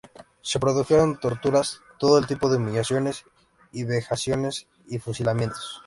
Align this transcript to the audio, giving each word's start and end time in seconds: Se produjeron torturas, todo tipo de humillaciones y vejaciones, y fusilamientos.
Se 0.41 0.57
produjeron 0.59 1.19
torturas, 1.19 1.81
todo 1.99 2.23
tipo 2.25 2.49
de 2.49 2.57
humillaciones 2.57 3.23
y 3.71 3.83
vejaciones, 3.83 4.65
y 4.87 4.97
fusilamientos. 4.97 5.79